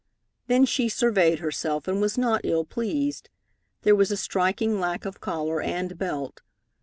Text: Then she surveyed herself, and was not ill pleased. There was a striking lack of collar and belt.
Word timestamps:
Then 0.47 0.65
she 0.65 0.89
surveyed 0.89 1.37
herself, 1.37 1.87
and 1.87 2.01
was 2.01 2.17
not 2.17 2.41
ill 2.43 2.65
pleased. 2.65 3.29
There 3.83 3.93
was 3.95 4.09
a 4.09 4.17
striking 4.17 4.79
lack 4.79 5.05
of 5.05 5.19
collar 5.21 5.61
and 5.61 5.95
belt. 5.95 6.41